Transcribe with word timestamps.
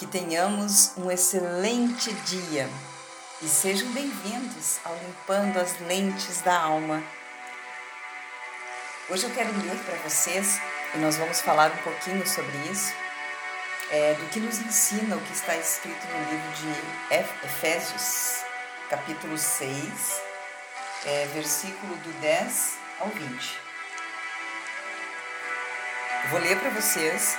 Que 0.00 0.06
tenhamos 0.06 0.96
um 0.96 1.10
excelente 1.10 2.10
dia 2.24 2.66
e 3.42 3.46
sejam 3.46 3.86
bem-vindos 3.92 4.78
ao 4.82 4.96
Limpando 4.96 5.60
as 5.60 5.78
Lentes 5.80 6.40
da 6.40 6.58
Alma. 6.58 7.02
Hoje 9.10 9.24
eu 9.24 9.30
quero 9.34 9.52
ler 9.58 9.76
para 9.84 9.98
vocês 9.98 10.58
e 10.94 10.98
nós 11.00 11.18
vamos 11.18 11.42
falar 11.42 11.70
um 11.70 11.82
pouquinho 11.82 12.26
sobre 12.26 12.56
isso, 12.72 12.94
é, 13.90 14.14
do 14.14 14.24
que 14.30 14.40
nos 14.40 14.58
ensina 14.60 15.16
o 15.16 15.20
que 15.20 15.34
está 15.34 15.54
escrito 15.58 16.06
no 16.06 16.30
livro 16.30 16.50
de 16.52 17.44
Efésios, 17.44 18.42
capítulo 18.88 19.36
6, 19.36 20.22
é, 21.04 21.26
versículo 21.34 21.94
do 21.96 22.20
10 22.22 22.74
ao 23.00 23.08
20. 23.08 23.58
Eu 26.24 26.30
vou 26.30 26.40
ler 26.40 26.58
para 26.58 26.70
vocês 26.70 27.36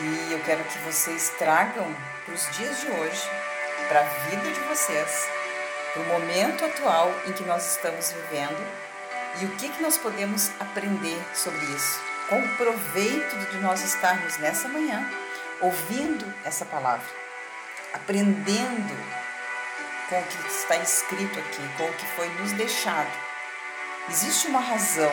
e 0.00 0.32
eu 0.32 0.40
quero 0.44 0.62
que 0.64 0.78
vocês 0.78 1.30
tragam 1.38 1.94
para 2.24 2.34
os 2.34 2.56
dias 2.56 2.80
de 2.80 2.90
hoje, 2.90 3.28
para 3.88 4.00
a 4.00 4.04
vida 4.04 4.50
de 4.52 4.60
vocês, 4.60 5.28
para 5.92 6.02
o 6.02 6.06
momento 6.06 6.64
atual 6.64 7.12
em 7.26 7.32
que 7.32 7.42
nós 7.42 7.74
estamos 7.74 8.12
vivendo 8.12 8.64
e 9.40 9.46
o 9.46 9.50
que, 9.56 9.68
que 9.68 9.82
nós 9.82 9.96
podemos 9.98 10.50
aprender 10.60 11.20
sobre 11.34 11.64
isso. 11.66 12.00
Com 12.28 12.40
o 12.40 12.56
proveito 12.56 13.36
de 13.50 13.58
nós 13.58 13.82
estarmos 13.82 14.36
nessa 14.38 14.68
manhã 14.68 15.04
ouvindo 15.60 16.32
essa 16.44 16.64
palavra, 16.64 17.06
aprendendo 17.92 18.96
com 20.08 20.20
o 20.20 20.24
que 20.24 20.48
está 20.48 20.76
escrito 20.76 21.40
aqui, 21.40 21.68
com 21.76 21.84
o 21.84 21.92
que 21.94 22.06
foi 22.06 22.28
nos 22.40 22.52
deixado. 22.52 23.10
Existe 24.08 24.46
uma 24.46 24.60
razão 24.60 25.12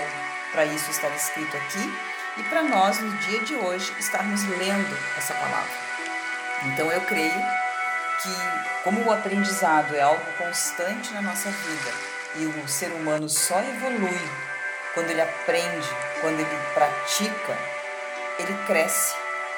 para 0.52 0.66
isso 0.66 0.92
estar 0.92 1.10
escrito 1.10 1.58
aqui 1.58 2.15
e 2.38 2.44
para 2.44 2.64
nós, 2.64 3.00
no 3.00 3.12
dia 3.18 3.40
de 3.42 3.56
hoje, 3.56 3.94
estarmos 3.98 4.44
lendo 4.44 4.98
essa 5.18 5.34
palavra. 5.34 5.72
Então 6.66 6.92
eu 6.92 7.02
creio 7.02 7.42
que, 8.22 8.84
como 8.84 9.02
o 9.06 9.12
aprendizado 9.12 9.96
é 9.96 10.02
algo 10.02 10.26
constante 10.38 11.14
na 11.14 11.22
nossa 11.22 11.50
vida 11.50 11.94
e 12.36 12.46
o 12.46 12.68
ser 12.68 12.92
humano 12.92 13.30
só 13.30 13.60
evolui 13.60 14.20
quando 14.94 15.10
ele 15.10 15.22
aprende, 15.22 15.88
quando 16.22 16.40
ele 16.40 16.60
pratica, 16.74 17.58
ele 18.40 18.58
cresce. 18.66 19.16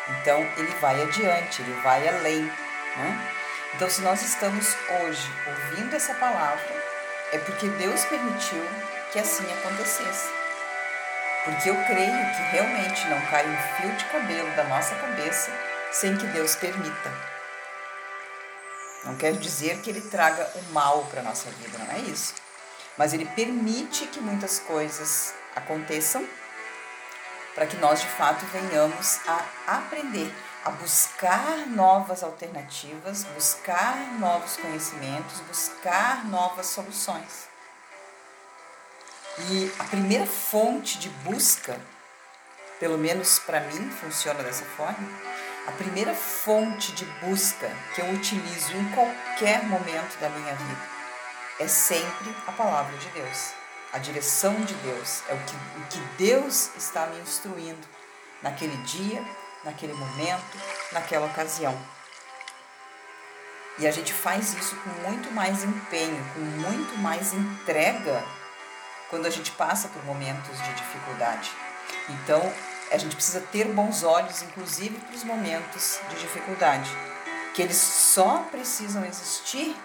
Então 0.10 0.40
ele 0.58 0.74
vai 0.80 1.02
adiante, 1.02 1.62
ele 1.62 1.74
vai 1.82 2.08
além. 2.08 2.44
Né? 2.96 3.32
Então, 3.76 3.90
se 3.90 4.02
nós 4.02 4.22
estamos 4.22 4.76
hoje 5.02 5.32
ouvindo 5.48 5.96
essa 5.96 6.14
palavra, 6.16 6.76
é 7.32 7.38
porque 7.40 7.68
Deus 7.70 8.06
permitiu 8.06 8.64
que 9.12 9.20
assim 9.20 9.46
acontecesse. 9.54 10.30
Porque 11.48 11.70
eu 11.70 11.76
creio 11.86 12.36
que 12.36 12.42
realmente 12.52 13.08
não 13.08 13.22
cai 13.28 13.48
um 13.48 13.58
fio 13.78 13.96
de 13.96 14.04
cabelo 14.04 14.54
da 14.58 14.66
nossa 14.66 14.94
cabeça 14.96 15.50
sem 15.94 16.18
que 16.18 16.28
Deus 16.28 16.58
permita. 16.58 17.10
Não 19.06 19.16
quer 19.16 19.32
dizer 19.32 19.80
que 19.80 19.90
Ele 19.90 20.02
traga 20.02 20.46
o 20.56 20.74
mal 20.74 21.06
para 21.06 21.22
a 21.22 21.24
nossa 21.24 21.50
vida, 21.52 21.78
não 21.78 21.90
é 21.90 22.00
isso. 22.00 22.34
Mas 22.98 23.14
Ele 23.14 23.26
permite 23.28 24.08
que 24.08 24.20
muitas 24.20 24.60
coisas 24.60 25.34
aconteçam 25.56 26.28
para 27.56 27.66
que 27.66 27.78
nós 27.78 28.02
de 28.02 28.08
fato 28.08 28.46
venhamos 28.48 29.22
a 29.26 29.78
aprender, 29.78 30.36
a 30.66 30.72
buscar 30.72 31.66
novas 31.68 32.24
alternativas, 32.24 33.24
buscar 33.24 33.96
novos 34.20 34.58
conhecimentos, 34.58 35.40
buscar 35.48 36.26
novas 36.26 36.66
soluções. 36.66 37.48
E 39.40 39.72
a 39.78 39.84
primeira 39.84 40.26
fonte 40.26 40.98
de 40.98 41.10
busca, 41.10 41.80
pelo 42.80 42.98
menos 42.98 43.40
para 43.40 43.60
mim 43.60 43.92
funciona 43.92 44.42
dessa 44.42 44.66
forma, 44.66 45.08
a 45.68 45.72
primeira 45.74 46.14
fonte 46.14 46.92
de 46.94 47.06
busca 47.22 47.70
que 47.94 48.02
eu 48.02 48.10
utilizo 48.12 48.72
em 48.76 48.90
qualquer 48.92 49.64
momento 49.64 50.20
da 50.20 50.30
minha 50.30 50.56
vida 50.56 50.98
é 51.60 51.68
sempre 51.68 52.36
a 52.48 52.52
palavra 52.52 52.96
de 52.98 53.10
Deus. 53.10 53.52
A 53.92 53.98
direção 54.00 54.54
de 54.62 54.74
Deus 54.76 55.24
é 55.30 55.34
o 55.34 55.38
que, 55.38 55.56
o 55.56 55.88
que 55.88 56.00
Deus 56.18 56.76
está 56.76 57.08
me 57.08 57.20
instruindo 57.20 57.88
naquele 58.42 58.78
dia, 58.84 59.24
naquele 59.64 59.94
momento, 59.94 60.58
naquela 60.92 61.26
ocasião. 61.26 61.78
E 63.80 63.88
a 63.88 63.92
gente 63.92 64.14
faz 64.14 64.54
isso 64.54 64.76
com 64.78 64.90
muito 65.08 65.32
mais 65.32 65.64
empenho, 65.64 66.26
com 66.34 66.40
muito 66.40 66.98
mais 66.98 67.34
entrega 67.34 68.24
quando 69.10 69.26
a 69.26 69.30
gente 69.30 69.52
passa 69.52 69.88
por 69.88 70.04
momentos 70.06 70.62
de 70.62 70.74
dificuldade. 70.74 71.52
Então, 72.10 72.42
a 72.92 72.98
gente 72.98 73.16
precisa 73.16 73.42
ter 73.42 73.66
bons 73.66 74.04
olhos, 74.04 74.42
inclusive 74.42 74.98
para 74.98 75.16
os 75.16 75.24
momentos 75.24 76.00
de 76.10 76.16
dificuldade, 76.16 76.90
que 77.54 77.62
eles 77.62 77.78
só 77.78 78.46
precisam 78.52 79.04
existir 79.06 79.76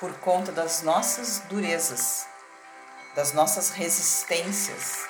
por 0.00 0.12
conta 0.14 0.50
das 0.50 0.82
nossas 0.82 1.40
durezas, 1.48 2.26
das 3.14 3.32
nossas 3.32 3.70
resistências, 3.70 5.06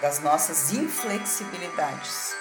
das 0.00 0.18
nossas 0.18 0.72
inflexibilidades. 0.72 2.34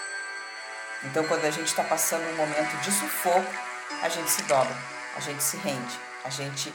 Então, 1.04 1.24
quando 1.26 1.46
a 1.46 1.52
gente 1.52 1.68
está 1.68 1.84
passando 1.84 2.24
um 2.30 2.36
momento 2.36 2.76
de 2.82 2.92
sufoco, 2.92 3.54
a 4.02 4.10
gente 4.10 4.30
se 4.30 4.42
dobra, 4.44 4.76
a 5.16 5.20
gente 5.20 5.44
se 5.44 5.58
rende, 5.58 6.00
a 6.24 6.30
gente 6.30 6.74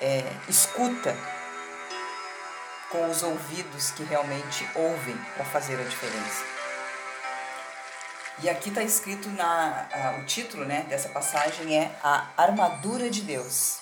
é, 0.00 0.24
escuta 0.48 1.16
com 2.90 3.10
os 3.10 3.22
ouvidos 3.22 3.90
que 3.90 4.02
realmente 4.04 4.68
ouvem 4.74 5.16
para 5.34 5.44
fazer 5.44 5.78
a 5.78 5.84
diferença. 5.84 6.44
E 8.40 8.48
aqui 8.48 8.68
está 8.68 8.82
escrito 8.82 9.28
na 9.30 9.88
o 10.20 10.24
título, 10.24 10.64
né, 10.64 10.86
dessa 10.88 11.08
passagem 11.08 11.76
é 11.76 11.90
a 12.02 12.28
armadura 12.36 13.10
de 13.10 13.22
Deus. 13.22 13.78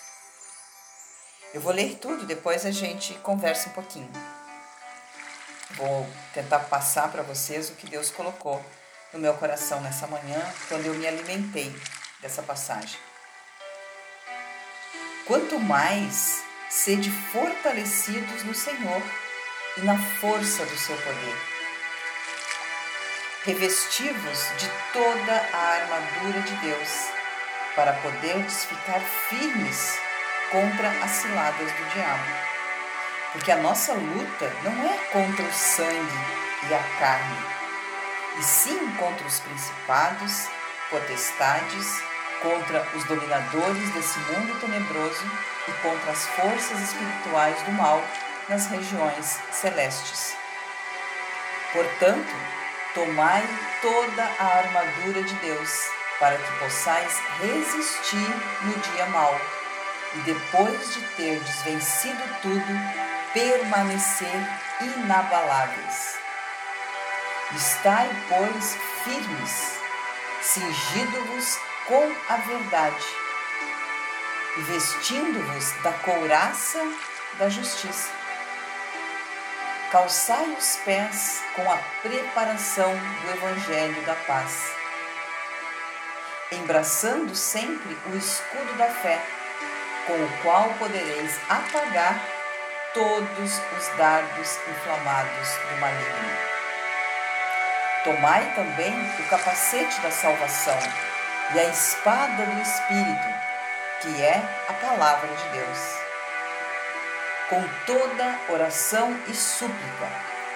Eu 1.52 1.60
vou 1.60 1.72
ler 1.72 1.96
tudo, 1.96 2.26
depois 2.26 2.64
a 2.64 2.70
gente 2.70 3.14
conversa 3.18 3.68
um 3.68 3.72
pouquinho. 3.72 4.10
Vou 5.72 6.08
tentar 6.32 6.60
passar 6.60 7.10
para 7.12 7.22
vocês 7.22 7.68
o 7.68 7.74
que 7.74 7.86
Deus 7.86 8.10
colocou 8.10 8.64
no 9.12 9.18
meu 9.18 9.34
coração 9.34 9.80
nessa 9.80 10.06
manhã, 10.06 10.40
quando 10.68 10.86
eu 10.86 10.94
me 10.94 11.06
alimentei 11.06 11.74
dessa 12.20 12.42
passagem. 12.42 12.98
Quanto 15.26 15.58
mais 15.58 16.42
sede 16.68 17.10
fortalecidos 17.10 18.42
no 18.44 18.54
Senhor 18.54 19.02
e 19.76 19.80
na 19.82 19.98
força 19.98 20.64
do 20.66 20.76
seu 20.76 20.96
poder. 20.96 21.36
Revestivos 23.44 24.48
de 24.58 24.68
toda 24.92 25.48
a 25.52 25.68
armadura 25.74 26.40
de 26.40 26.54
Deus, 26.56 26.90
para 27.76 27.92
poderdes 27.92 28.64
ficar 28.64 29.00
firmes 29.28 29.98
contra 30.50 30.88
as 31.04 31.10
ciladas 31.10 31.72
do 31.72 31.84
diabo. 31.94 32.46
Porque 33.32 33.52
a 33.52 33.56
nossa 33.56 33.92
luta 33.92 34.52
não 34.64 34.90
é 34.90 34.98
contra 35.12 35.44
o 35.44 35.52
sangue 35.52 36.18
e 36.68 36.74
a 36.74 36.82
carne, 36.98 37.46
e 38.38 38.42
sim 38.42 38.92
contra 38.92 39.26
os 39.26 39.40
principados, 39.40 40.48
potestades, 40.90 42.02
contra 42.42 42.86
os 42.94 43.04
dominadores 43.04 43.90
desse 43.90 44.18
mundo 44.18 44.60
tenebroso 44.60 45.24
e 45.68 45.72
contra 45.82 46.12
as 46.12 46.26
forças 46.28 46.80
espirituais 46.80 47.60
do 47.62 47.72
mal 47.72 48.02
nas 48.48 48.66
regiões 48.66 49.38
celestes. 49.52 50.36
Portanto, 51.72 52.34
tomai 52.94 53.44
toda 53.82 54.22
a 54.38 54.58
armadura 54.58 55.22
de 55.22 55.34
Deus, 55.36 55.70
para 56.18 56.36
que 56.36 56.58
possais 56.58 57.20
resistir 57.40 58.28
no 58.62 58.72
dia 58.72 59.06
mau, 59.06 59.38
e 60.14 60.18
depois 60.20 60.94
de 60.94 61.00
terdes 61.16 61.62
vencido 61.62 62.22
tudo, 62.40 62.80
permanecer 63.34 64.40
inabaláveis. 64.80 66.16
Estai, 67.54 68.08
pois, 68.28 68.78
firmes, 69.04 69.78
cingido-vos 70.40 71.58
com 71.86 72.12
a 72.28 72.36
verdade 72.36 73.26
vestindo-vos 74.64 75.72
da 75.82 75.92
couraça 75.92 76.80
da 77.38 77.48
justiça. 77.48 78.10
Calçai 79.90 80.48
os 80.58 80.76
pés 80.84 81.42
com 81.54 81.70
a 81.70 81.76
preparação 82.02 82.92
do 82.92 83.30
Evangelho 83.30 84.02
da 84.02 84.14
paz, 84.14 84.74
embraçando 86.52 87.34
sempre 87.34 87.96
o 88.06 88.16
escudo 88.16 88.76
da 88.78 88.88
fé, 88.88 89.20
com 90.06 90.14
o 90.14 90.42
qual 90.42 90.68
podereis 90.78 91.38
apagar 91.48 92.18
todos 92.94 93.60
os 93.78 93.88
dardos 93.96 94.58
inflamados 94.68 95.48
do 95.70 95.80
maligno. 95.80 96.56
Tomai 98.04 98.54
também 98.54 98.94
o 99.20 99.28
capacete 99.28 100.00
da 100.00 100.10
salvação 100.10 100.78
e 101.54 101.60
a 101.60 101.64
espada 101.64 102.44
do 102.44 102.60
Espírito, 102.60 103.28
que 104.00 104.22
é 104.22 104.42
a 104.68 104.72
palavra 104.72 105.28
de 105.28 105.48
Deus. 105.50 105.78
Com 107.48 107.62
toda 107.86 108.38
oração 108.48 109.16
e 109.28 109.34
súplica, 109.34 110.08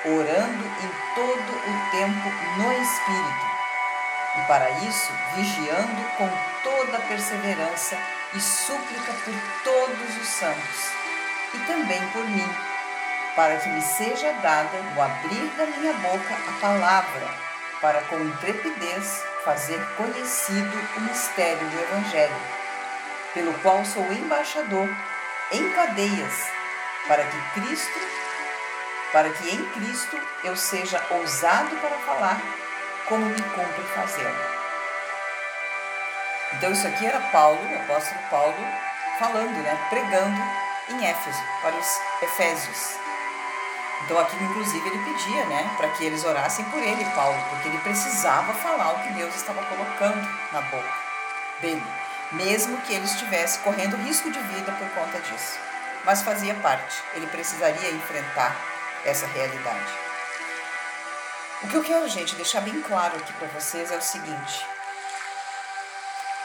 orando 0.04 0.64
em 0.82 1.14
todo 1.14 1.52
o 1.52 1.90
tempo 1.90 2.28
no 2.58 2.72
Espírito, 2.72 3.50
e 4.36 4.46
para 4.46 4.70
isso 4.70 5.12
vigiando 5.36 6.04
com 6.16 6.28
toda 6.64 6.98
perseverança 7.06 7.96
e 8.34 8.40
súplica 8.40 9.12
por 9.12 9.34
todos 9.62 10.16
os 10.16 10.28
santos, 10.28 10.90
e 11.54 11.58
também 11.66 12.04
por 12.08 12.24
mim, 12.28 12.48
para 13.36 13.56
que 13.58 13.68
me 13.68 13.82
seja 13.82 14.32
dada, 14.42 14.76
no 14.94 15.02
abrir 15.02 15.46
da 15.56 15.66
minha 15.66 15.92
boca, 15.94 16.34
a 16.48 16.60
palavra, 16.60 17.49
para 17.80 18.02
com 18.02 18.20
intrepidez 18.20 19.24
fazer 19.44 19.80
conhecido 19.96 20.88
o 20.96 21.00
mistério 21.00 21.66
do 21.66 21.80
Evangelho, 21.80 22.36
pelo 23.32 23.54
qual 23.60 23.84
sou 23.84 24.04
embaixador 24.12 24.88
em 25.52 25.70
cadeias, 25.72 26.46
para 27.08 27.24
que 27.24 27.60
Cristo, 27.60 28.00
para 29.12 29.30
que 29.30 29.50
em 29.50 29.64
Cristo 29.70 30.20
eu 30.44 30.56
seja 30.56 31.02
ousado 31.10 31.74
para 31.76 31.96
falar 31.98 32.40
como 33.08 33.26
me 33.26 33.42
cumpre 33.42 33.82
fazer. 33.94 34.32
Então 36.52 36.72
isso 36.72 36.86
aqui 36.86 37.06
era 37.06 37.20
Paulo, 37.32 37.60
o 37.60 37.76
apóstolo 37.76 38.20
Paulo, 38.28 38.56
falando, 39.18 39.62
né, 39.62 39.86
pregando 39.88 40.40
em 40.90 41.06
Éfeso, 41.06 41.42
para 41.62 41.76
os 41.76 42.00
Efésios. 42.22 42.99
Então 44.04 44.18
aqui 44.18 44.36
inclusive 44.42 44.88
ele 44.88 45.04
pedia, 45.04 45.44
né, 45.46 45.74
para 45.76 45.88
que 45.90 46.04
eles 46.04 46.24
orassem 46.24 46.64
por 46.66 46.82
ele, 46.82 47.04
Paulo, 47.14 47.38
porque 47.50 47.68
ele 47.68 47.78
precisava 47.78 48.52
falar 48.54 48.92
o 48.92 49.02
que 49.02 49.12
Deus 49.12 49.34
estava 49.34 49.62
colocando 49.64 50.28
na 50.52 50.62
boca 50.62 50.92
dele, 51.60 51.84
mesmo 52.32 52.80
que 52.82 52.94
ele 52.94 53.04
estivesse 53.04 53.58
correndo 53.60 53.96
risco 53.96 54.30
de 54.30 54.38
vida 54.40 54.72
por 54.72 54.88
conta 54.90 55.20
disso. 55.20 55.58
Mas 56.04 56.22
fazia 56.22 56.54
parte, 56.54 57.02
ele 57.14 57.26
precisaria 57.26 57.90
enfrentar 57.90 58.56
essa 59.04 59.26
realidade. 59.26 59.92
O 61.62 61.68
que 61.68 61.74
eu 61.74 61.84
quero, 61.84 62.08
gente, 62.08 62.36
deixar 62.36 62.62
bem 62.62 62.80
claro 62.80 63.16
aqui 63.16 63.32
para 63.34 63.48
vocês 63.48 63.90
é 63.90 63.96
o 63.96 64.02
seguinte: 64.02 64.66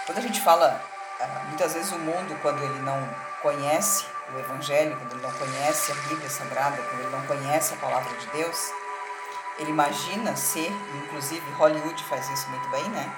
quando 0.05 0.17
a 0.17 0.21
gente 0.21 0.41
fala, 0.41 0.83
ah, 1.21 1.41
muitas 1.47 1.73
vezes 1.73 1.91
o 1.93 1.99
mundo, 1.99 2.37
quando 2.41 2.61
ele 2.61 2.79
não 2.81 3.09
conhece 3.41 4.05
o 4.33 4.39
Evangelho, 4.39 4.97
quando 4.97 5.13
ele 5.13 5.21
não 5.21 5.31
conhece 5.31 5.91
a 5.91 5.95
Bíblia 5.95 6.29
Sagrada, 6.29 6.81
quando 6.81 7.01
ele 7.01 7.15
não 7.15 7.25
conhece 7.25 7.73
a 7.73 7.77
palavra 7.77 8.15
de 8.17 8.27
Deus, 8.27 8.71
ele 9.59 9.71
imagina 9.71 10.35
ser, 10.35 10.71
inclusive 11.03 11.51
Hollywood 11.51 12.03
faz 12.05 12.29
isso 12.29 12.49
muito 12.49 12.67
bem, 12.69 12.83
né? 12.89 13.11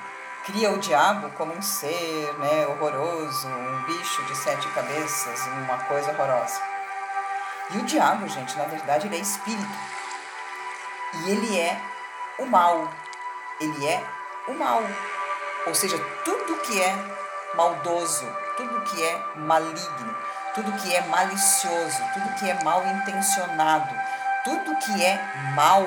Cria 0.45 0.71
o 0.71 0.77
diabo 0.77 1.30
como 1.31 1.54
um 1.54 1.62
ser 1.62 2.33
né, 2.38 2.68
horroroso, 2.68 3.48
um 3.48 3.83
bicho 3.83 4.24
de 4.24 4.36
sete 4.36 4.68
cabeças, 4.69 5.45
uma 5.48 5.77
coisa 5.86 6.12
horrorosa. 6.12 6.62
E 7.71 7.77
o 7.80 7.83
diabo, 7.83 8.27
gente, 8.30 8.57
na 8.57 8.63
verdade, 8.65 9.07
ele 9.07 9.18
é 9.18 9.19
espírito. 9.19 9.68
E 11.13 11.31
ele 11.31 11.59
é 11.59 11.81
o 12.39 12.45
mal. 12.45 12.89
Ele 13.59 13.88
é 13.88 14.01
o 14.48 14.54
mal. 14.54 14.81
Ou 15.65 15.75
seja, 15.75 16.00
tudo 16.24 16.62
que 16.62 16.81
é 16.81 16.95
maldoso, 17.56 18.25
tudo 18.56 18.81
que 18.83 19.04
é 19.04 19.25
maligno, 19.36 20.15
tudo 20.57 20.71
que 20.81 20.92
é 20.92 21.01
malicioso, 21.01 22.01
tudo 22.15 22.33
que 22.39 22.50
é 22.50 22.63
mal 22.63 22.83
intencionado, 22.88 23.94
tudo 24.44 24.75
que 24.77 25.04
é 25.04 25.15
mal 25.54 25.86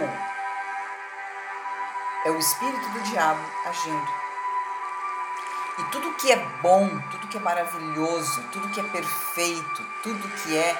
é 2.24 2.30
o 2.30 2.38
espírito 2.38 2.88
do 2.90 3.00
diabo 3.00 3.40
agindo. 3.66 4.08
E 5.76 5.84
tudo 5.90 6.14
que 6.14 6.30
é 6.30 6.36
bom, 6.62 6.88
tudo 7.10 7.26
que 7.26 7.36
é 7.36 7.40
maravilhoso, 7.40 8.44
tudo 8.52 8.68
que 8.68 8.78
é 8.78 8.84
perfeito, 8.84 9.86
tudo 10.04 10.28
que 10.28 10.56
é 10.56 10.76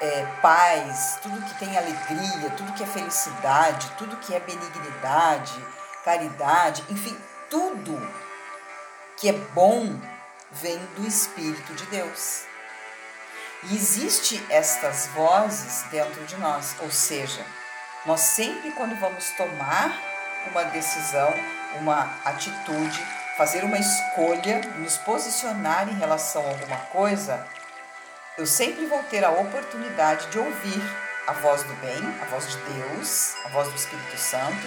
é, 0.00 0.26
paz, 0.42 1.20
tudo 1.22 1.40
que 1.44 1.54
tem 1.58 1.76
alegria, 1.76 2.50
tudo 2.56 2.72
que 2.72 2.82
é 2.82 2.86
felicidade, 2.86 3.92
tudo 3.96 4.16
que 4.16 4.34
é 4.34 4.40
benignidade, 4.40 5.62
caridade, 6.04 6.84
enfim, 6.88 7.16
tudo 7.48 8.00
que 9.16 9.28
é 9.28 9.32
bom 9.32 10.00
vem 10.52 10.78
do 10.96 11.06
Espírito 11.06 11.74
de 11.74 11.86
Deus. 11.86 12.44
E 13.64 13.74
existe 13.74 14.44
estas 14.48 15.06
vozes 15.08 15.84
dentro 15.90 16.24
de 16.24 16.36
nós, 16.38 16.74
ou 16.80 16.90
seja, 16.90 17.44
nós 18.06 18.20
sempre 18.20 18.72
quando 18.72 18.98
vamos 18.98 19.30
tomar 19.32 19.92
uma 20.50 20.64
decisão, 20.64 21.32
uma 21.78 22.10
atitude, 22.24 23.06
fazer 23.36 23.62
uma 23.64 23.78
escolha, 23.78 24.62
nos 24.78 24.96
posicionar 24.98 25.88
em 25.88 25.98
relação 25.98 26.44
a 26.44 26.48
alguma 26.48 26.78
coisa, 26.86 27.46
eu 28.38 28.46
sempre 28.46 28.86
vou 28.86 29.02
ter 29.04 29.24
a 29.24 29.30
oportunidade 29.30 30.26
de 30.28 30.38
ouvir 30.38 30.82
a 31.26 31.32
voz 31.34 31.62
do 31.62 31.74
bem, 31.74 32.20
a 32.22 32.24
voz 32.24 32.48
de 32.48 32.56
Deus, 32.56 33.34
a 33.44 33.48
voz 33.50 33.68
do 33.68 33.76
Espírito 33.76 34.16
Santo 34.16 34.66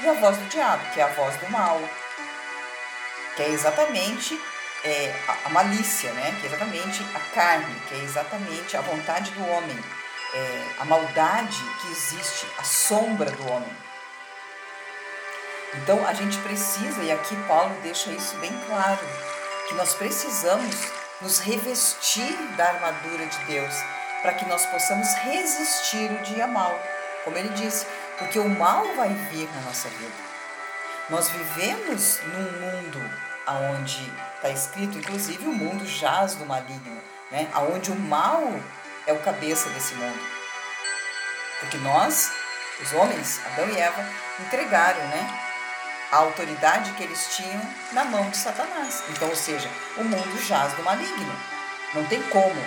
e 0.00 0.08
a 0.08 0.14
voz 0.14 0.36
do 0.36 0.48
diabo, 0.48 0.82
que 0.92 1.00
é 1.00 1.04
a 1.04 1.14
voz 1.14 1.36
do 1.36 1.48
mal, 1.48 1.80
que 3.36 3.42
é 3.44 3.48
exatamente 3.50 4.38
é, 4.84 5.14
a, 5.44 5.48
malícia, 5.50 6.12
né? 6.12 6.36
que 6.40 6.46
é 6.46 6.48
exatamente 6.48 7.02
a 7.14 7.20
carne, 7.34 7.74
que 7.88 7.94
é 7.94 7.98
exatamente 7.98 8.76
a 8.76 8.80
vontade 8.80 9.30
do 9.32 9.46
homem, 9.48 9.78
é, 10.34 10.64
a 10.80 10.84
maldade 10.84 11.62
que 11.80 11.92
existe, 11.92 12.46
a 12.58 12.64
sombra 12.64 13.30
do 13.30 13.50
homem. 13.50 13.76
Então 15.74 16.06
a 16.06 16.12
gente 16.12 16.36
precisa, 16.38 17.02
e 17.02 17.10
aqui 17.10 17.34
Paulo 17.48 17.74
deixa 17.82 18.10
isso 18.10 18.36
bem 18.38 18.52
claro, 18.66 19.00
que 19.68 19.74
nós 19.74 19.94
precisamos 19.94 20.76
nos 21.20 21.38
revestir 21.38 22.36
da 22.56 22.66
armadura 22.66 23.24
de 23.26 23.38
Deus, 23.44 23.74
para 24.20 24.34
que 24.34 24.44
nós 24.46 24.66
possamos 24.66 25.08
resistir 25.14 26.10
o 26.10 26.22
dia 26.22 26.46
mal, 26.46 26.78
como 27.24 27.38
ele 27.38 27.48
disse, 27.50 27.86
porque 28.18 28.38
o 28.38 28.48
mal 28.48 28.84
vai 28.96 29.08
vir 29.08 29.48
na 29.54 29.60
nossa 29.62 29.88
vida. 29.88 30.32
Nós 31.08 31.28
vivemos 31.28 32.20
num 32.22 32.60
mundo 32.60 33.31
onde 33.46 34.12
está 34.36 34.50
escrito, 34.50 34.98
inclusive 34.98 35.46
o 35.46 35.52
mundo 35.52 35.86
jaz 35.86 36.34
do 36.34 36.46
maligno, 36.46 37.00
né? 37.30 37.48
Aonde 37.52 37.90
o 37.90 37.96
mal 37.96 38.42
é 39.06 39.12
o 39.12 39.18
cabeça 39.20 39.68
desse 39.70 39.94
mundo. 39.94 40.20
Porque 41.60 41.76
nós, 41.78 42.32
os 42.80 42.92
homens, 42.92 43.40
Adão 43.46 43.68
e 43.70 43.78
Eva, 43.78 44.04
entregaram, 44.40 45.00
né? 45.08 45.42
a 46.12 46.18
autoridade 46.18 46.92
que 46.92 47.02
eles 47.02 47.34
tinham 47.34 47.60
na 47.92 48.04
mão 48.04 48.28
de 48.28 48.36
Satanás. 48.36 49.02
Então, 49.08 49.30
ou 49.30 49.34
seja, 49.34 49.68
o 49.96 50.04
mundo 50.04 50.46
jaz 50.46 50.74
do 50.74 50.82
maligno. 50.82 51.34
Não 51.94 52.04
tem 52.04 52.22
como. 52.24 52.62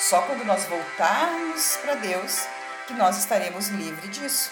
Só 0.00 0.20
quando 0.22 0.44
nós 0.44 0.64
voltarmos 0.64 1.76
para 1.76 1.94
Deus 1.94 2.44
que 2.88 2.94
nós 2.94 3.16
estaremos 3.16 3.68
livres 3.68 4.10
disso. 4.10 4.50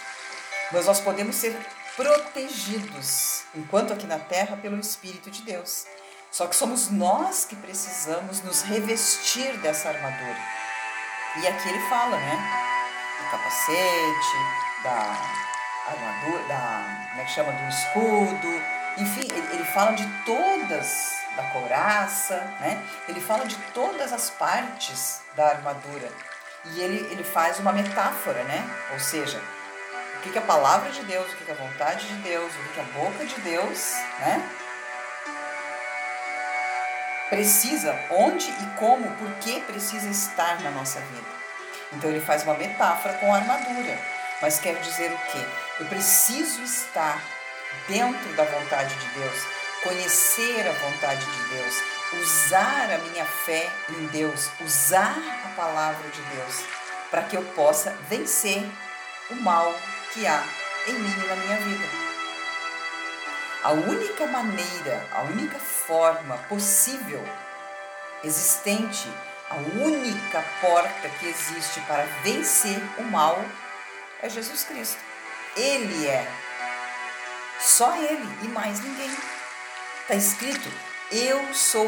Mas 0.71 0.87
nós 0.87 1.01
podemos 1.01 1.35
ser 1.35 1.57
protegidos, 1.97 3.45
enquanto 3.55 3.93
aqui 3.93 4.07
na 4.07 4.19
terra, 4.19 4.57
pelo 4.57 4.79
Espírito 4.79 5.31
de 5.31 5.43
Deus. 5.43 5.87
Só 6.31 6.47
que 6.47 6.55
somos 6.55 6.91
nós 6.91 7.47
que 7.47 7.57
precisamos 7.57 8.43
nos 8.43 8.63
revestir 8.63 9.57
dessa 9.59 9.89
armadura. 9.89 10.37
E 11.43 11.47
aqui 11.47 11.69
ele 11.69 11.81
fala, 11.89 12.17
né? 12.17 12.37
Do 13.19 13.31
capacete, 13.31 14.37
da 14.83 15.17
armadura, 15.87 16.49
da, 16.49 17.09
como 17.11 17.23
é 17.23 17.25
que 17.25 17.31
chama, 17.31 17.53
do 17.53 17.69
escudo, 17.69 18.77
enfim, 18.99 19.29
ele, 19.31 19.55
ele 19.55 19.65
fala 19.65 19.93
de 19.93 20.07
todas, 20.25 21.13
da 21.37 21.43
couraça, 21.45 22.37
né? 22.61 22.83
Ele 23.09 23.21
fala 23.21 23.47
de 23.47 23.57
todas 23.73 24.13
as 24.13 24.31
partes 24.31 25.21
da 25.35 25.49
armadura. 25.49 26.11
E 26.65 26.81
ele, 26.81 26.99
ele 27.13 27.23
faz 27.23 27.59
uma 27.61 27.73
metáfora, 27.73 28.43
né? 28.45 28.65
Ou 28.93 29.01
seja, 29.01 29.41
o 30.27 30.33
que, 30.33 30.39
é 30.39 30.43
a 30.43 30.45
palavra 30.45 30.91
de 30.91 31.03
Deus, 31.05 31.33
o 31.33 31.37
que, 31.37 31.51
é 31.51 31.55
a 31.55 31.57
vontade 31.57 32.07
de 32.07 32.15
Deus, 32.17 32.53
o 32.53 32.73
que 32.73 32.81
é 32.81 32.83
a 32.83 33.01
boca 33.01 33.25
de 33.25 33.41
Deus, 33.41 33.93
né? 34.21 34.49
Precisa, 37.29 37.99
onde 38.11 38.49
e 38.49 38.67
como, 38.79 39.11
por 39.17 39.31
que 39.41 39.61
precisa 39.63 40.09
estar 40.09 40.61
na 40.63 40.71
nossa 40.71 41.01
vida. 41.01 41.27
Então 41.93 42.11
ele 42.11 42.21
faz 42.21 42.43
uma 42.43 42.55
metáfora 42.55 43.15
com 43.15 43.33
a 43.33 43.37
armadura. 43.37 43.99
Mas 44.41 44.59
quer 44.59 44.75
dizer 44.81 45.13
o 45.13 45.19
quê? 45.33 45.45
Eu 45.81 45.87
preciso 45.87 46.63
estar 46.63 47.23
dentro 47.89 48.33
da 48.35 48.45
vontade 48.45 48.95
de 48.95 49.09
Deus, 49.19 49.47
conhecer 49.83 50.69
a 50.69 50.73
vontade 50.73 51.25
de 51.25 51.49
Deus, 51.49 51.75
usar 52.21 52.91
a 52.93 52.99
minha 52.99 53.25
fé 53.25 53.69
em 53.91 54.07
Deus, 54.07 54.51
usar 54.61 55.17
a 55.45 55.49
palavra 55.57 56.09
de 56.11 56.23
Deus, 56.23 56.65
para 57.11 57.23
que 57.23 57.37
eu 57.37 57.43
possa 57.55 57.91
vencer 58.09 58.65
o 59.31 59.35
mal 59.37 59.75
que 60.17 60.27
há 60.27 60.43
em 60.87 60.95
mim 60.95 61.13
e 61.13 61.27
na 61.29 61.37
minha 61.37 61.57
vida. 61.59 61.87
A 63.63 63.73
única 63.73 64.27
maneira, 64.27 65.07
a 65.13 65.23
única 65.23 65.59
forma 65.59 66.39
possível, 66.49 67.23
existente, 68.25 69.13
a 69.51 69.57
única 69.57 70.43
porta 70.63 71.09
que 71.21 71.27
existe 71.27 71.81
para 71.83 72.05
vencer 72.23 72.81
o 72.97 73.03
mal 73.03 73.45
é 74.23 74.29
Jesus 74.31 74.65
Cristo. 74.65 74.99
Ele 75.55 76.07
é. 76.07 76.27
Só 77.61 77.95
Ele 77.97 78.39
e 78.43 78.49
mais 78.49 78.81
ninguém. 78.81 79.15
Está 80.03 80.15
escrito: 80.15 80.71
Eu 81.13 81.53
sou 81.53 81.87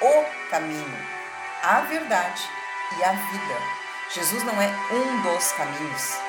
o 0.00 0.50
caminho, 0.50 1.06
a 1.62 1.80
verdade 1.80 2.42
e 2.98 3.04
a 3.04 3.12
vida. 3.12 3.60
Jesus 4.14 4.42
não 4.44 4.60
é 4.60 4.68
um 4.90 5.22
dos 5.22 5.52
caminhos. 5.52 6.27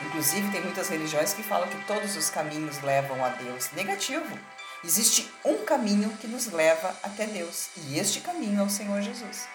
Inclusive, 0.00 0.50
tem 0.50 0.60
muitas 0.62 0.88
religiões 0.88 1.32
que 1.32 1.42
falam 1.42 1.68
que 1.68 1.84
todos 1.84 2.16
os 2.16 2.30
caminhos 2.30 2.80
levam 2.82 3.24
a 3.24 3.28
Deus. 3.28 3.70
Negativo. 3.72 4.38
Existe 4.84 5.32
um 5.44 5.64
caminho 5.64 6.10
que 6.20 6.26
nos 6.26 6.46
leva 6.46 6.96
até 7.04 7.24
Deus, 7.24 7.68
e 7.76 7.98
este 8.00 8.20
caminho 8.20 8.60
é 8.60 8.64
o 8.64 8.70
Senhor 8.70 9.00
Jesus. 9.00 9.46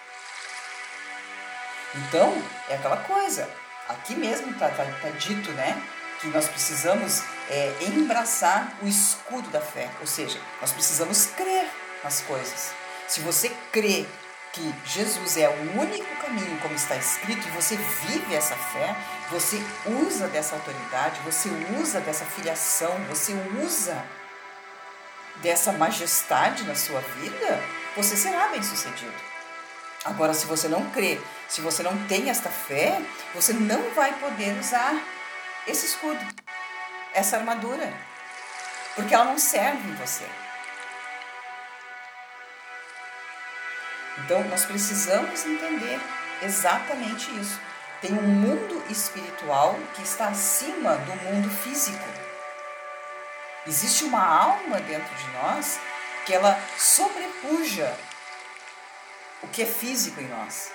Então, 1.94 2.32
é 2.68 2.76
aquela 2.76 2.96
coisa. 2.98 3.48
Aqui 3.88 4.14
mesmo 4.14 4.50
está 4.52 4.68
tá, 4.70 4.84
tá 4.84 5.10
dito, 5.10 5.50
né? 5.52 5.82
Que 6.20 6.28
nós 6.28 6.48
precisamos 6.48 7.22
é, 7.50 7.74
embraçar 7.82 8.76
o 8.82 8.88
escudo 8.88 9.48
da 9.50 9.60
fé. 9.60 9.90
Ou 10.00 10.06
seja, 10.06 10.38
nós 10.60 10.72
precisamos 10.72 11.26
crer 11.26 11.68
nas 12.02 12.20
coisas. 12.22 12.72
Se 13.06 13.20
você 13.20 13.50
crê 13.72 14.06
que 14.52 14.74
Jesus 14.84 15.36
é 15.36 15.48
o 15.48 15.80
único 15.80 16.16
caminho, 16.22 16.58
como 16.60 16.74
está 16.74 16.96
escrito, 16.96 17.46
e 17.46 17.50
você 17.50 17.76
vive 17.76 18.34
essa 18.34 18.56
fé, 18.56 18.96
você 19.30 19.62
usa 20.06 20.26
dessa 20.28 20.56
autoridade, 20.56 21.20
você 21.24 21.48
usa 21.80 22.00
dessa 22.00 22.24
filiação, 22.24 22.92
você 23.08 23.32
usa 23.62 24.04
dessa 25.36 25.72
majestade 25.72 26.64
na 26.64 26.74
sua 26.74 27.00
vida, 27.00 27.62
você 27.94 28.16
será 28.16 28.48
bem 28.48 28.62
sucedido. 28.62 29.14
Agora, 30.04 30.32
se 30.32 30.46
você 30.46 30.68
não 30.68 30.90
crê, 30.90 31.20
se 31.48 31.60
você 31.60 31.82
não 31.82 32.06
tem 32.06 32.30
esta 32.30 32.48
fé, 32.48 33.00
você 33.34 33.52
não 33.52 33.90
vai 33.90 34.12
poder 34.18 34.58
usar 34.58 34.94
esse 35.66 35.86
escudo, 35.86 36.18
essa 37.12 37.36
armadura, 37.36 37.92
porque 38.94 39.14
ela 39.14 39.26
não 39.26 39.38
serve 39.38 39.88
em 39.88 39.94
você. 39.96 40.24
Então, 44.24 44.42
nós 44.44 44.64
precisamos 44.64 45.44
entender 45.44 46.00
exatamente 46.42 47.30
isso. 47.38 47.60
Tem 48.00 48.12
um 48.12 48.22
mundo 48.22 48.84
espiritual 48.90 49.76
que 49.94 50.02
está 50.02 50.28
acima 50.28 50.96
do 50.96 51.16
mundo 51.24 51.50
físico. 51.50 52.04
Existe 53.66 54.04
uma 54.04 54.24
alma 54.24 54.80
dentro 54.80 55.14
de 55.14 55.26
nós 55.32 55.80
que 56.24 56.32
ela 56.32 56.58
sobrepuja 56.76 57.94
o 59.42 59.48
que 59.48 59.62
é 59.62 59.66
físico 59.66 60.20
em 60.20 60.28
nós. 60.28 60.70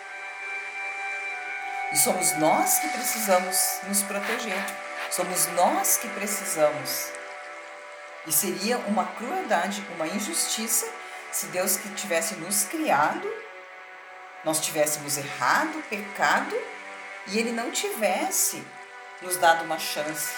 E 1.91 1.97
somos 1.97 2.31
nós 2.37 2.79
que 2.79 2.89
precisamos 2.89 3.79
nos 3.87 4.01
proteger. 4.03 4.63
Somos 5.11 5.47
nós 5.47 5.97
que 5.97 6.07
precisamos. 6.09 7.11
E 8.25 8.31
seria 8.31 8.77
uma 8.79 9.05
crueldade, 9.05 9.85
uma 9.95 10.07
injustiça 10.07 10.87
se 11.33 11.47
Deus 11.47 11.77
que 11.77 11.89
tivesse 11.89 12.35
nos 12.35 12.63
criado, 12.65 13.29
nós 14.45 14.59
tivéssemos 14.59 15.17
errado, 15.17 15.83
pecado, 15.89 16.55
e 17.27 17.39
Ele 17.39 17.51
não 17.51 17.71
tivesse 17.71 18.63
nos 19.21 19.37
dado 19.37 19.63
uma 19.63 19.79
chance. 19.79 20.31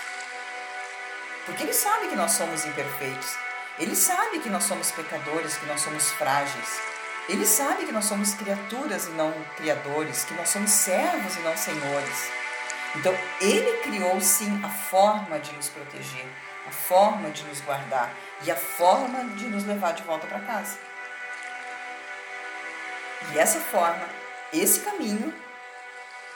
Porque 1.46 1.64
Ele 1.64 1.74
sabe 1.74 2.08
que 2.08 2.16
nós 2.16 2.32
somos 2.32 2.66
imperfeitos. 2.66 3.36
Ele 3.78 3.96
sabe 3.96 4.40
que 4.40 4.50
nós 4.50 4.64
somos 4.64 4.92
pecadores, 4.92 5.58
que 5.58 5.66
nós 5.66 5.82
somos 5.82 6.12
frágeis. 6.12 6.80
Ele 7.28 7.46
sabe 7.46 7.86
que 7.86 7.92
nós 7.92 8.06
somos 8.06 8.34
criaturas 8.34 9.08
e 9.08 9.10
não 9.12 9.34
criadores, 9.58 10.24
que 10.24 10.34
nós 10.36 10.48
somos 10.48 10.72
servos 10.72 11.36
e 11.36 11.40
não 11.40 11.58
senhores. 11.58 12.30
Então, 12.96 13.14
Ele 13.42 13.80
criou 13.80 14.22
sim 14.22 14.62
a 14.64 14.70
forma 14.70 15.40
de 15.40 15.52
nos 15.54 15.68
proteger, 15.68 16.28
a 16.68 16.72
forma 16.72 17.30
de 17.32 17.44
nos 17.44 17.62
guardar 17.62 18.14
e 18.44 18.52
a 18.52 18.56
forma 18.56 19.24
de 19.36 19.46
nos 19.46 19.64
levar 19.66 19.94
de 19.94 20.04
volta 20.04 20.28
para 20.28 20.40
casa. 20.42 20.78
E 23.34 23.40
essa 23.40 23.60
forma, 23.60 24.08
esse 24.54 24.82
caminho, 24.82 25.34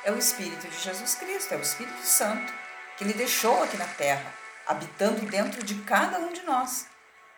é 0.03 0.11
o 0.11 0.17
Espírito 0.17 0.67
de 0.67 0.79
Jesus 0.79 1.15
Cristo, 1.15 1.53
é 1.53 1.57
o 1.57 1.61
Espírito 1.61 2.01
Santo, 2.03 2.51
que 2.97 3.03
Ele 3.03 3.13
deixou 3.13 3.63
aqui 3.63 3.77
na 3.77 3.85
terra, 3.85 4.33
habitando 4.65 5.25
dentro 5.25 5.63
de 5.63 5.75
cada 5.83 6.19
um 6.19 6.31
de 6.31 6.41
nós, 6.43 6.87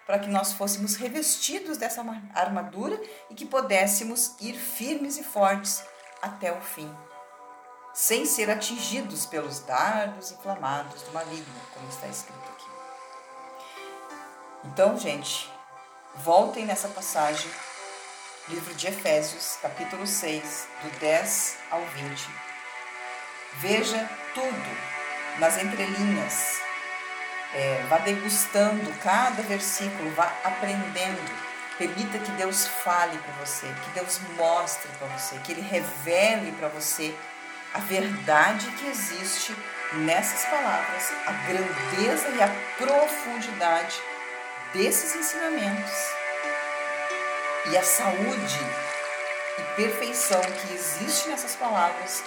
para 0.05 0.19
que 0.19 0.29
nós 0.29 0.53
fôssemos 0.53 0.95
revestidos 0.95 1.77
dessa 1.77 2.03
armadura 2.33 2.99
e 3.29 3.35
que 3.35 3.45
pudéssemos 3.45 4.35
ir 4.39 4.53
firmes 4.53 5.17
e 5.17 5.23
fortes 5.23 5.83
até 6.21 6.51
o 6.51 6.61
fim, 6.61 6.93
sem 7.93 8.25
ser 8.25 8.49
atingidos 8.49 9.25
pelos 9.25 9.59
dardos 9.59 10.31
inflamados 10.31 11.01
do 11.03 11.11
maligno, 11.11 11.61
como 11.73 11.89
está 11.89 12.07
escrito 12.07 12.49
aqui. 12.51 12.60
Então, 14.63 14.95
gente, 14.95 15.51
voltem 16.17 16.67
nessa 16.67 16.87
passagem 16.87 17.49
livro 18.47 18.75
de 18.75 18.87
Efésios, 18.87 19.57
capítulo 19.59 20.05
6, 20.05 20.67
do 20.83 20.99
10 20.99 21.57
ao 21.71 21.81
20. 21.81 22.29
Veja 23.55 24.07
tudo 24.35 24.77
nas 25.39 25.57
entrelinhas, 25.57 26.61
é, 27.55 27.83
vá 27.89 27.97
degustando 27.97 28.93
cada 28.99 29.41
versículo, 29.41 30.11
vá 30.11 30.31
aprendendo. 30.43 31.41
Permita 31.79 32.19
que 32.19 32.31
Deus 32.33 32.67
fale 32.67 33.17
com 33.17 33.31
você, 33.43 33.65
que 33.65 33.89
Deus 33.95 34.19
mostre 34.37 34.91
para 34.99 35.07
você, 35.07 35.39
que 35.39 35.53
Ele 35.53 35.61
revele 35.61 36.51
para 36.51 36.67
você 36.67 37.15
a 37.73 37.79
verdade 37.79 38.69
que 38.73 38.87
existe 38.87 39.55
nessas 39.93 40.45
palavras, 40.45 41.11
a 41.25 41.31
grandeza 41.47 42.29
e 42.29 42.41
a 42.43 42.49
profundidade 42.77 44.10
desses 44.73 45.15
ensinamentos 45.15 45.91
e 47.69 47.77
a 47.77 47.83
saúde 47.83 48.59
e 49.57 49.75
perfeição 49.75 50.41
que 50.41 50.73
existe 50.73 51.29
nessas 51.29 51.55
palavras 51.55 52.23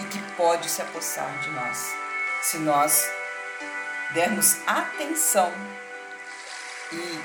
e 0.00 0.04
que 0.04 0.20
pode 0.32 0.68
se 0.68 0.82
apossar 0.82 1.30
de 1.38 1.50
nós. 1.50 1.94
Se 2.42 2.58
nós 2.58 3.10
dermos 4.12 4.58
atenção 4.66 5.52
e 6.92 7.20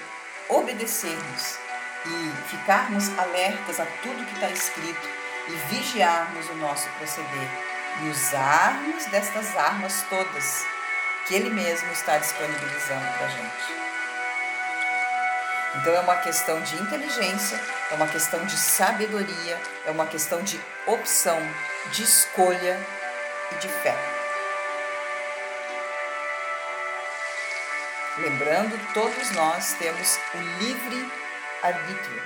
obedecermos 0.50 1.58
e 2.06 2.50
ficarmos 2.50 3.08
alertas 3.18 3.80
a 3.80 3.86
tudo 4.02 4.26
que 4.26 4.34
está 4.34 4.50
escrito 4.50 5.10
e 5.48 5.52
vigiarmos 5.74 6.50
o 6.50 6.56
nosso 6.56 6.88
proceder 6.98 7.50
e 8.02 8.10
usarmos 8.10 9.06
destas 9.08 9.56
armas 9.56 10.04
todas 10.10 10.66
que 11.28 11.36
Ele 11.36 11.50
mesmo 11.50 11.92
está 11.92 12.18
disponibilizando 12.18 13.06
para 13.18 13.26
a 13.26 13.30
gente. 13.30 13.83
Então 15.76 15.92
é 15.96 16.00
uma 16.02 16.18
questão 16.18 16.62
de 16.62 16.76
inteligência, 16.76 17.60
é 17.90 17.96
uma 17.96 18.08
questão 18.08 18.46
de 18.46 18.56
sabedoria, 18.56 19.60
é 19.86 19.92
uma 19.92 20.06
questão 20.06 20.42
de 20.44 20.62
opção, 20.86 21.40
de 21.92 22.04
escolha 22.04 22.80
e 23.52 23.56
de 23.56 23.68
fé. 23.68 23.96
Lembrando, 28.20 28.94
todos 28.94 29.32
nós 29.32 29.74
temos 29.74 30.20
o 30.36 30.38
livre 30.64 31.12
arbítrio. 31.64 32.24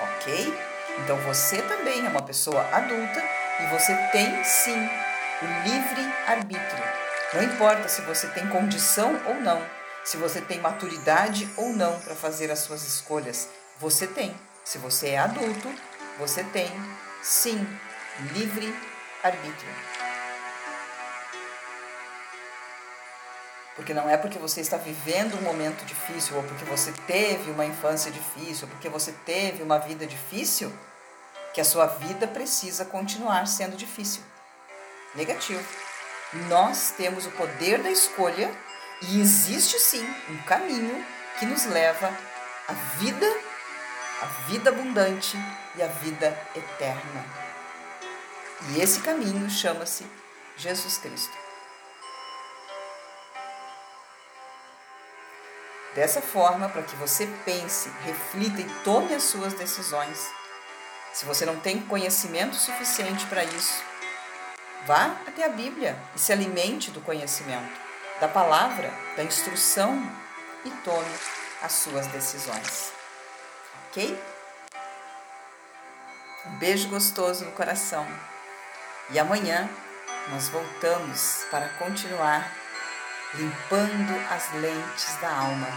Ok? 0.00 0.58
Então 0.98 1.16
você 1.18 1.62
também 1.62 2.04
é 2.04 2.08
uma 2.08 2.22
pessoa 2.22 2.68
adulta 2.72 3.22
e 3.60 3.66
você 3.66 3.94
tem 4.10 4.42
sim 4.42 4.90
o 5.40 5.68
livre 5.68 6.12
arbítrio. 6.26 6.84
Não 7.32 7.44
importa 7.44 7.88
se 7.88 8.00
você 8.02 8.26
tem 8.28 8.48
condição 8.48 9.20
ou 9.26 9.34
não 9.34 9.85
se 10.06 10.16
você 10.16 10.40
tem 10.40 10.60
maturidade 10.60 11.52
ou 11.56 11.70
não 11.70 12.00
para 12.00 12.14
fazer 12.14 12.48
as 12.52 12.60
suas 12.60 12.86
escolhas. 12.86 13.48
Você 13.80 14.06
tem. 14.06 14.34
Se 14.64 14.78
você 14.78 15.08
é 15.08 15.18
adulto, 15.18 15.68
você 16.16 16.44
tem, 16.44 16.70
sim, 17.22 17.58
livre 18.32 18.72
arbítrio. 19.20 19.68
Porque 23.74 23.92
não 23.92 24.08
é 24.08 24.16
porque 24.16 24.38
você 24.38 24.60
está 24.60 24.76
vivendo 24.76 25.36
um 25.36 25.42
momento 25.42 25.84
difícil, 25.84 26.36
ou 26.36 26.42
porque 26.44 26.64
você 26.64 26.92
teve 27.06 27.50
uma 27.50 27.66
infância 27.66 28.10
difícil, 28.10 28.66
ou 28.66 28.70
porque 28.70 28.88
você 28.88 29.12
teve 29.24 29.62
uma 29.62 29.78
vida 29.78 30.06
difícil, 30.06 30.72
que 31.52 31.60
a 31.60 31.64
sua 31.64 31.86
vida 31.86 32.28
precisa 32.28 32.84
continuar 32.84 33.46
sendo 33.46 33.76
difícil. 33.76 34.22
Negativo. 35.16 35.66
Nós 36.48 36.94
temos 36.96 37.26
o 37.26 37.30
poder 37.32 37.82
da 37.82 37.90
escolha 37.90 38.50
e 39.02 39.20
existe 39.20 39.78
sim 39.78 40.06
um 40.30 40.38
caminho 40.42 41.04
que 41.38 41.46
nos 41.46 41.66
leva 41.66 42.08
à 42.66 42.72
vida, 42.98 43.26
à 44.22 44.26
vida 44.48 44.70
abundante 44.70 45.36
e 45.74 45.82
à 45.82 45.86
vida 45.86 46.36
eterna. 46.54 47.24
E 48.70 48.80
esse 48.80 49.00
caminho 49.00 49.50
chama-se 49.50 50.06
Jesus 50.56 50.96
Cristo. 50.98 51.36
Dessa 55.94 56.20
forma, 56.20 56.68
para 56.68 56.82
que 56.82 56.96
você 56.96 57.26
pense, 57.44 57.90
reflita 58.04 58.60
e 58.60 58.68
tome 58.82 59.14
as 59.14 59.24
suas 59.24 59.54
decisões. 59.54 60.18
Se 61.12 61.24
você 61.24 61.46
não 61.46 61.58
tem 61.60 61.80
conhecimento 61.82 62.54
suficiente 62.56 63.24
para 63.26 63.44
isso, 63.44 63.82
vá 64.86 65.16
até 65.26 65.44
a 65.44 65.48
Bíblia 65.48 65.98
e 66.14 66.18
se 66.18 66.32
alimente 66.32 66.90
do 66.90 67.00
conhecimento 67.00 67.85
da 68.20 68.28
palavra, 68.28 68.92
da 69.16 69.22
instrução 69.22 70.00
e 70.64 70.70
tome 70.82 71.14
as 71.62 71.72
suas 71.72 72.06
decisões. 72.08 72.92
Ok? 73.88 74.18
Um 76.46 76.58
beijo 76.58 76.88
gostoso 76.88 77.44
no 77.44 77.52
coração. 77.52 78.06
E 79.10 79.18
amanhã 79.18 79.68
nós 80.28 80.48
voltamos 80.48 81.44
para 81.50 81.68
continuar 81.78 82.50
limpando 83.34 84.14
as 84.30 84.52
lentes 84.54 85.16
da 85.20 85.30
alma, 85.30 85.68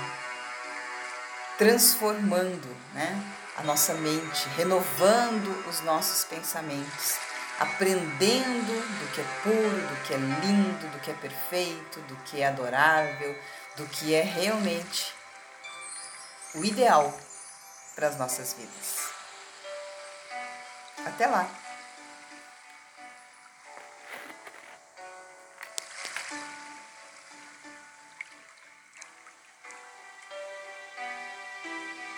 transformando 1.57 2.75
né, 2.93 3.21
a 3.57 3.63
nossa 3.63 3.93
mente, 3.95 4.47
renovando 4.55 5.67
os 5.67 5.81
nossos 5.81 6.23
pensamentos, 6.23 7.17
aprendendo 7.59 8.99
do 8.99 9.11
que 9.13 9.21
é 9.21 9.25
puro, 9.43 9.87
do 9.87 10.03
que 10.03 10.13
é 10.13 10.17
lindo, 10.17 10.91
do 10.91 10.99
que 10.99 11.11
é 11.11 11.13
perfeito, 11.13 11.99
do 12.01 12.15
que 12.23 12.41
é 12.41 12.47
adorável, 12.47 13.37
do 13.75 13.85
que 13.87 14.15
é 14.15 14.21
realmente 14.21 15.13
o 16.55 16.63
ideal 16.63 17.13
para 17.95 18.07
as 18.07 18.17
nossas 18.17 18.53
vidas. 18.53 19.09
Até 21.05 21.27
lá! 21.27 21.68